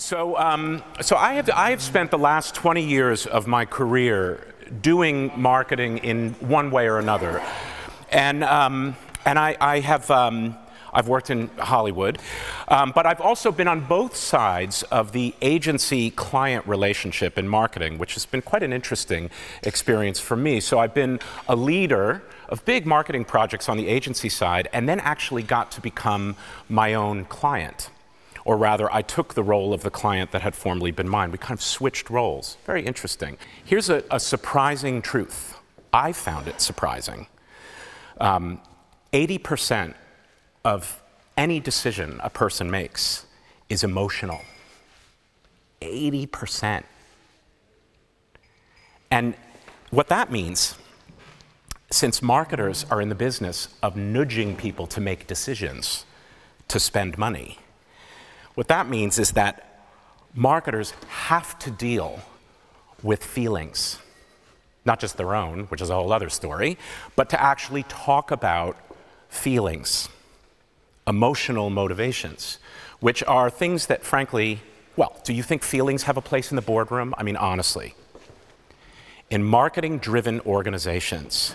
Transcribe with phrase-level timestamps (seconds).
[0.00, 4.46] So, um, so I have I have spent the last 20 years of my career
[4.80, 7.42] doing marketing in one way or another,
[8.12, 10.08] and um, and I, I have.
[10.10, 10.56] Um,
[10.90, 12.18] I've worked in Hollywood,
[12.68, 17.98] um, but I've also been on both sides of the agency client relationship in marketing,
[17.98, 19.28] which has been quite an interesting
[19.64, 20.60] experience for me.
[20.60, 24.98] So I've been a leader of big marketing projects on the agency side, and then
[25.00, 26.36] actually got to become
[26.70, 27.90] my own client.
[28.48, 31.30] Or rather, I took the role of the client that had formerly been mine.
[31.30, 32.56] We kind of switched roles.
[32.64, 33.36] Very interesting.
[33.62, 35.58] Here's a, a surprising truth.
[35.92, 37.26] I found it surprising.
[38.18, 38.62] Um,
[39.12, 39.92] 80%
[40.64, 41.02] of
[41.36, 43.26] any decision a person makes
[43.68, 44.40] is emotional.
[45.82, 46.84] 80%.
[49.10, 49.34] And
[49.90, 50.74] what that means,
[51.90, 56.06] since marketers are in the business of nudging people to make decisions
[56.68, 57.58] to spend money,
[58.58, 59.84] what that means is that
[60.34, 62.18] marketers have to deal
[63.04, 64.00] with feelings,
[64.84, 66.76] not just their own, which is a whole other story,
[67.14, 68.76] but to actually talk about
[69.28, 70.08] feelings
[71.06, 72.58] emotional motivations,
[72.98, 74.58] which are things that, frankly,
[74.96, 77.14] well, do you think feelings have a place in the boardroom?
[77.16, 77.94] I mean, honestly.
[79.30, 81.54] In marketing driven organizations,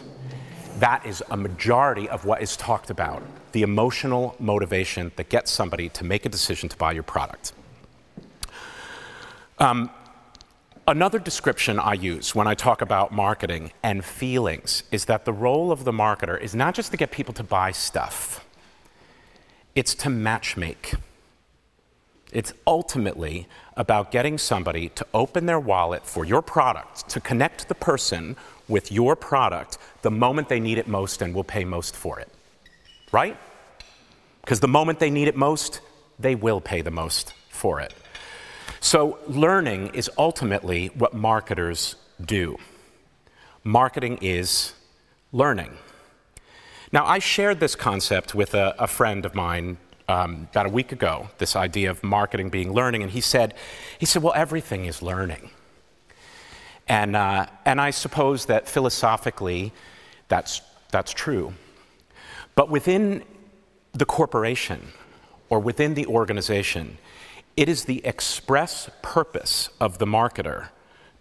[0.83, 5.87] that is a majority of what is talked about the emotional motivation that gets somebody
[5.87, 7.53] to make a decision to buy your product.
[9.59, 9.89] Um,
[10.85, 15.71] another description I use when I talk about marketing and feelings is that the role
[15.71, 18.43] of the marketer is not just to get people to buy stuff
[19.75, 20.99] it's to matchmake.
[22.31, 27.75] It's ultimately about getting somebody to open their wallet for your product, to connect the
[27.75, 28.35] person
[28.67, 32.29] with your product the moment they need it most and will pay most for it.
[33.11, 33.37] Right?
[34.41, 35.79] Because the moment they need it most,
[36.19, 37.93] they will pay the most for it.
[38.79, 42.57] So, learning is ultimately what marketers do.
[43.63, 44.73] Marketing is
[45.31, 45.77] learning.
[46.91, 50.91] Now, I shared this concept with a, a friend of mine um, about a week
[50.91, 53.53] ago, this idea of marketing being learning, and he said,
[53.97, 55.49] he said, well, everything is learning.
[56.87, 59.71] And, uh, and I suppose that philosophically,
[60.27, 60.61] that's,
[60.91, 61.53] that's true.
[62.55, 63.23] But within
[63.93, 64.89] the corporation
[65.49, 66.97] or within the organization,
[67.55, 70.69] it is the express purpose of the marketer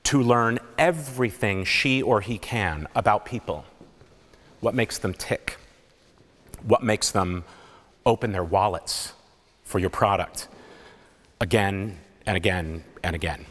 [0.05, 3.65] to learn everything she or he can about people,
[4.61, 5.59] what makes them tick,
[6.63, 7.45] what makes them
[8.05, 9.13] open their wallets
[9.63, 10.49] for your product
[11.41, 13.45] again and again and again.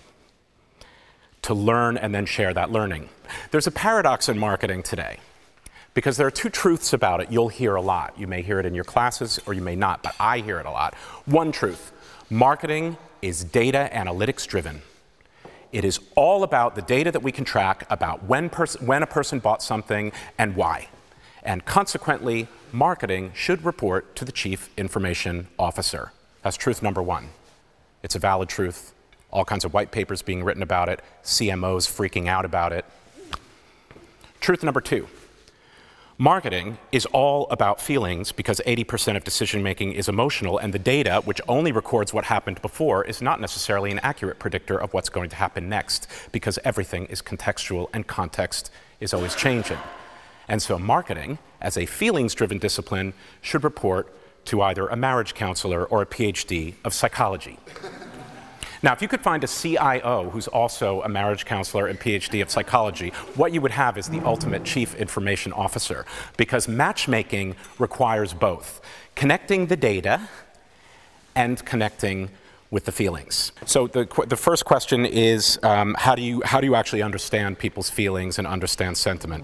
[1.44, 3.10] To learn and then share that learning.
[3.52, 5.18] There's a paradox in marketing today
[5.94, 8.14] because there are two truths about it you'll hear a lot.
[8.18, 10.66] You may hear it in your classes or you may not, but I hear it
[10.66, 10.94] a lot.
[11.26, 11.92] One truth
[12.30, 14.82] marketing is data analytics driven.
[15.72, 19.08] It is all about the data that we can track about when, pers- when a
[19.08, 20.90] person bought something and why.
[21.44, 26.12] And consequently, marketing should report to the chief information officer.
[26.44, 27.30] That's truth number one.
[28.04, 28.94] It's a valid truth.
[29.32, 32.86] All kinds of white papers being written about it, CMOs freaking out about it.
[34.40, 35.08] Truth number two
[36.22, 41.24] marketing is all about feelings because 80% of decision making is emotional, and the data,
[41.26, 45.32] which only records what happened before, is not necessarily an accurate predictor of what's going
[45.32, 48.70] to happen next because everything is contextual and context
[49.00, 49.80] is always changing.
[50.48, 54.14] And so, marketing, as a feelings driven discipline, should report
[54.46, 57.58] to either a marriage counselor or a PhD of psychology.
[58.84, 62.50] Now, if you could find a CIO who's also a marriage counselor and PhD of
[62.50, 66.06] psychology, what you would have is the ultimate chief information officer,
[66.38, 68.82] because matchmaking requires both
[69.16, 70.28] connecting the data
[71.36, 72.30] and connecting
[72.72, 73.52] with the feelings.
[73.66, 77.60] So the, the first question is um, how, do you, how do you actually understand
[77.60, 79.44] people's feelings and understand sentiment?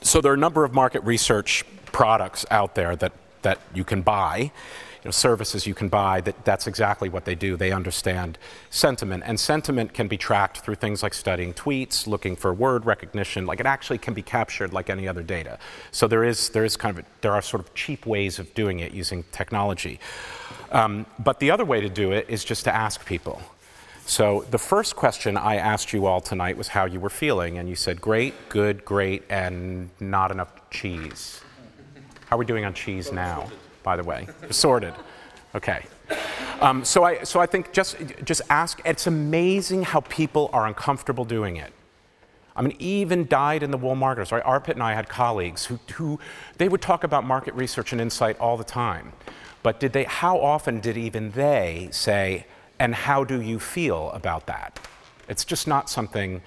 [0.00, 3.12] so there are a number of market research products out there that,
[3.42, 4.52] that you can buy,
[5.08, 7.56] know, services you can buy that that's exactly what they do.
[7.56, 8.38] They understand
[8.70, 9.24] sentiment.
[9.26, 13.46] And sentiment can be tracked through things like studying tweets, looking for word recognition.
[13.46, 15.58] Like it actually can be captured like any other data.
[15.90, 18.54] So there is, there is kind of, a, there are sort of cheap ways of
[18.54, 19.98] doing it using technology.
[20.70, 23.40] Um, but the other way to do it is just to ask people.
[24.06, 27.68] So, the first question I asked you all tonight was how you were feeling, and
[27.68, 31.42] you said great, good, great, and not enough cheese.
[32.24, 33.50] How are we doing on cheese now,
[33.88, 34.28] by the way?
[34.50, 34.92] Sorted.
[35.54, 35.82] Okay.
[36.60, 38.82] Um, so, I, so I think just, just ask.
[38.84, 41.72] It's amazing how people are uncomfortable doing it.
[42.54, 44.44] I mean, even dyed in the wool marketers, right?
[44.44, 46.20] Arpit and I had colleagues who, who
[46.58, 49.14] they would talk about market research and insight all the time.
[49.62, 52.44] But did they, how often did even they say,
[52.78, 54.86] And how do you feel about that?
[55.30, 56.42] It's just not something,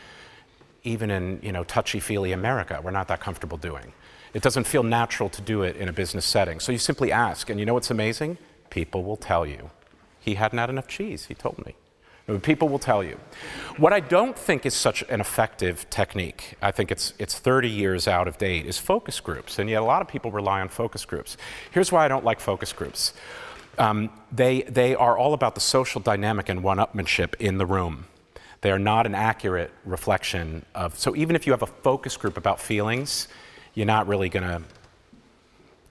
[0.84, 3.94] even in you know, touchy feely America, we're not that comfortable doing.
[4.34, 6.60] It doesn't feel natural to do it in a business setting.
[6.60, 8.38] So you simply ask, and you know what's amazing?
[8.70, 9.72] People will tell you.
[10.20, 11.76] He hadn't had enough cheese, he told me.
[12.44, 13.20] People will tell you.
[13.78, 18.08] What I don't think is such an effective technique, I think it's, it's 30 years
[18.08, 19.60] out of date, is focus groups.
[19.60, 21.36] And yet a lot of people rely on focus groups.
[21.72, 23.14] Here's why I don't like focus groups
[23.78, 28.06] um, they, they are all about the social dynamic and one upmanship in the room.
[28.62, 30.98] They are not an accurate reflection of.
[30.98, 33.28] So even if you have a focus group about feelings,
[33.74, 34.62] you're not really going to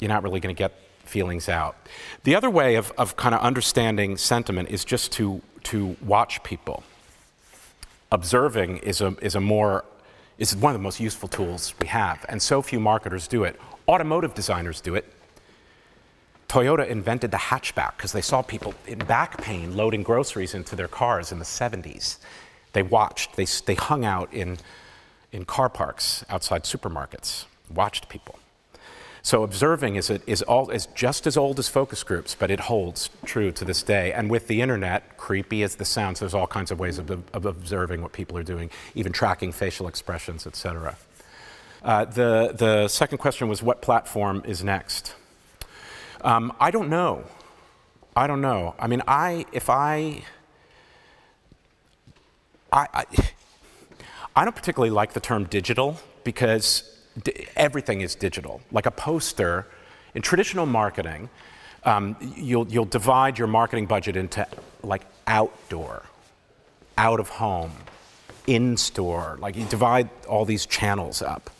[0.01, 0.73] you're not really going to get
[1.05, 1.77] feelings out.
[2.25, 6.83] The other way of, of kind of understanding sentiment is just to, to watch people.
[8.11, 9.85] Observing is a, is a more
[10.39, 13.61] is one of the most useful tools we have, and so few marketers do it.
[13.87, 15.05] Automotive designers do it.
[16.49, 20.89] Toyota invented the hatchback because they saw people in back pain loading groceries into their
[20.89, 22.17] cars in the 70s.
[22.73, 24.57] They watched, they, they hung out in,
[25.31, 28.39] in car parks outside supermarkets, watched people.
[29.23, 33.53] So observing is, all, is just as old as focus groups, but it holds true
[33.53, 34.13] to this day.
[34.13, 37.45] And with the internet, creepy as the sounds, there's all kinds of ways of, of
[37.45, 40.97] observing what people are doing, even tracking facial expressions, etc.
[41.83, 45.15] Uh, the, the second question was what platform is next?
[46.23, 47.25] Um, I don't know.
[48.17, 48.75] I don't know.
[48.79, 50.23] I mean, I, if I,
[52.73, 53.05] I, I,
[54.35, 57.00] I don't particularly like the term digital because
[57.57, 58.61] everything is digital.
[58.71, 59.67] Like a poster,
[60.15, 61.31] in traditional marketing,
[61.85, 64.47] um, you'll, you'll divide your marketing budget into
[64.83, 66.03] like outdoor,
[66.99, 67.73] out of home,
[68.47, 69.39] in store.
[69.41, 71.51] Like you divide all these channels up.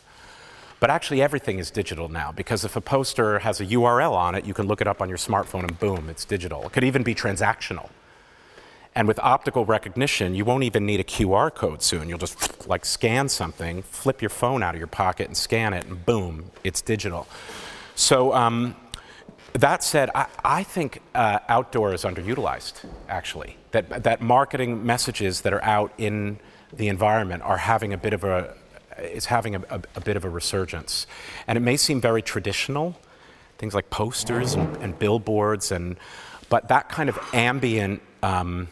[0.79, 4.45] But actually, everything is digital now because if a poster has a URL on it,
[4.45, 6.63] you can look it up on your smartphone and boom, it's digital.
[6.63, 7.89] It could even be transactional.
[8.93, 12.09] And with optical recognition, you won't even need a QR code soon.
[12.09, 15.85] You'll just like scan something, flip your phone out of your pocket and scan it,
[15.85, 17.27] and boom, it's digital.
[17.95, 18.75] So, um,
[19.53, 23.57] that said, I, I think uh, outdoor is underutilized, actually.
[23.71, 26.39] That, that marketing messages that are out in
[26.73, 28.53] the environment are having a bit of a,
[28.97, 31.05] is having a, a, a bit of a resurgence.
[31.47, 32.97] And it may seem very traditional,
[33.57, 35.97] things like posters and, and billboards, and,
[36.49, 38.69] but that kind of ambient um,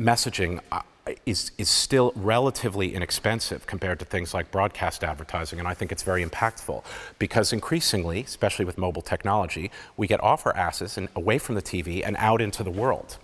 [0.00, 0.80] messaging uh,
[1.26, 6.02] is, is still relatively inexpensive compared to things like broadcast advertising, and I think it's
[6.02, 6.82] very impactful
[7.18, 11.62] because increasingly, especially with mobile technology, we get off our asses and away from the
[11.62, 13.18] TV and out into the world.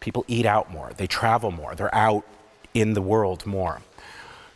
[0.00, 2.24] People eat out more, they travel more, they're out
[2.74, 3.80] in the world more.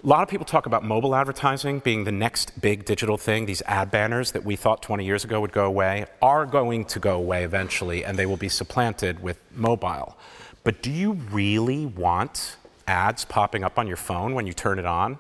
[0.05, 3.47] A lot of people talk about mobile advertising being the next big digital thing.
[3.47, 7.01] These ad banners that we thought 20 years ago would go away are going to
[7.01, 10.17] go away eventually, and they will be supplanted with mobile.
[10.67, 12.57] But do you really want
[12.89, 15.17] ads popping up on your phone when you turn it on?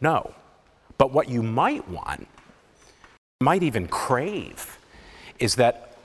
[0.00, 0.34] No.
[0.98, 2.26] But what you might want,
[3.40, 4.80] might even crave,
[5.38, 5.96] is that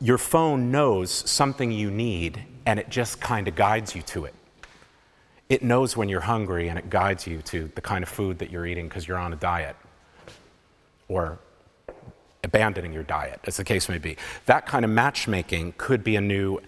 [0.00, 4.34] your phone knows something you need and it just kind of guides you to it.
[5.48, 8.50] It knows when you're hungry and it guides you to the kind of food that
[8.50, 9.76] you're eating because you're on a diet
[11.06, 11.38] or
[12.42, 14.16] abandoning your diet, as the case may be.
[14.46, 16.58] That kind of matchmaking could be a new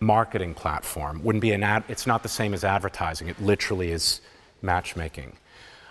[0.00, 1.22] marketing platform.
[1.22, 3.28] Wouldn't be an ad, it's not the same as advertising.
[3.28, 4.20] It literally is
[4.62, 5.36] matchmaking.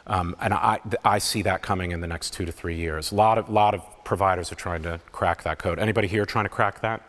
[0.08, 3.12] Um, and I, I see that coming in the next two to three years.
[3.12, 5.80] A lot of, lot of providers are trying to crack that code.
[5.80, 7.02] Anybody here trying to crack that?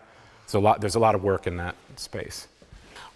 [0.47, 2.49] There's a lot, there's a lot of work in that space.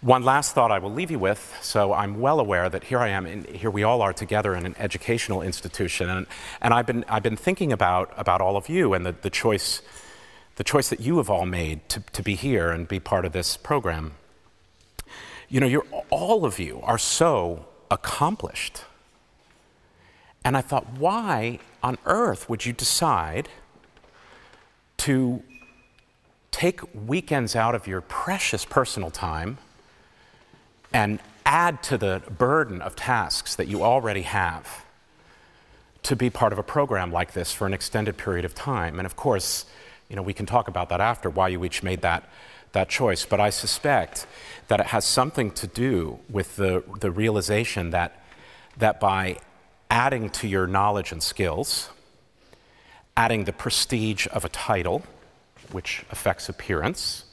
[0.01, 1.57] One last thought I will leave you with.
[1.61, 4.65] So I'm well aware that here I am, and here we all are together in
[4.65, 6.27] an educational institution, and,
[6.59, 9.81] and I've, been, I've been thinking about, about all of you and the, the choice
[10.61, 13.31] the choice that you have all made to, to be here and be part of
[13.31, 14.13] this program.
[15.49, 18.83] You know, you're, all of you are so accomplished.
[20.45, 23.49] And I thought, why on earth would you decide
[24.97, 25.41] to
[26.51, 29.57] take weekends out of your precious personal time
[30.93, 34.85] and add to the burden of tasks that you already have
[36.03, 38.99] to be part of a program like this for an extended period of time?
[38.99, 39.65] And of course,
[40.11, 42.29] you know, we can talk about that after, why you each made that,
[42.73, 43.23] that choice.
[43.23, 44.27] But I suspect
[44.67, 48.21] that it has something to do with the, the realization that,
[48.77, 49.37] that by
[49.89, 51.91] adding to your knowledge and skills,
[53.15, 55.03] adding the prestige of a title,
[55.71, 57.23] which affects appearance,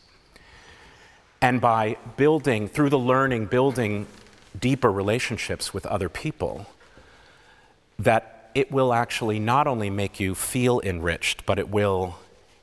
[1.42, 4.06] and by building, through the learning, building
[4.56, 6.66] deeper relationships with other people,
[7.99, 12.18] that it will actually not only make you feel enriched, but it will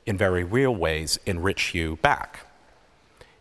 [0.06, 2.46] in very real ways enrich you back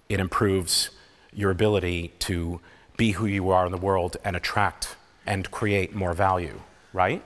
[0.09, 0.91] it improves
[1.33, 2.59] your ability to
[2.97, 4.95] be who you are in the world and attract
[5.25, 6.61] and create more value,
[6.93, 7.23] right?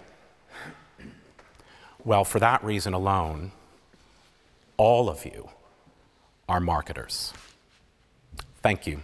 [2.04, 3.52] Well, for that reason alone,
[4.78, 5.50] all of you
[6.48, 7.34] are marketers.
[8.64, 9.04] Thank you.